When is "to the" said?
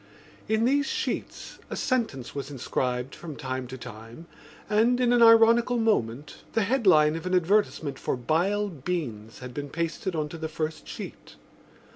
10.29-10.49